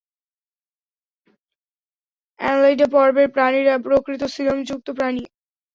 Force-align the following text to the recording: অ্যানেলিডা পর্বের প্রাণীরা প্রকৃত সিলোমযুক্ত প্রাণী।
অ্যানেলিডা 2.39 2.87
পর্বের 2.93 3.27
প্রাণীরা 3.35 3.75
প্রকৃত 3.85 4.21
সিলোমযুক্ত 4.35 4.87
প্রাণী। 4.97 5.23